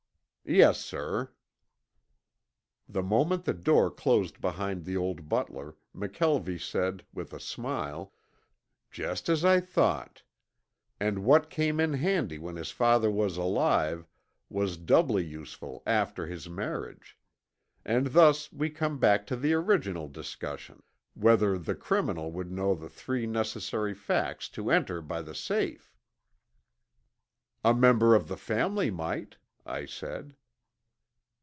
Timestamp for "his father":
12.57-13.09